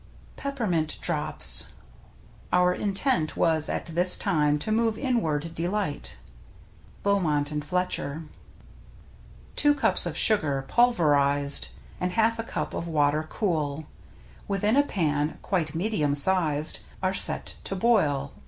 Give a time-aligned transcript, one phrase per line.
[0.01, 1.73] ^^■^ PEPPERMINT DROPS
[2.51, 6.17] Our intent mas at this time to move inward de light.—
[7.03, 8.23] Beaumont and Fletcher.
[9.55, 11.67] Two cups of sugar— pulverized—
[12.01, 13.85] And half a cup of water cool
[14.47, 18.33] Within a pan, quite medium sized, Are set to boil.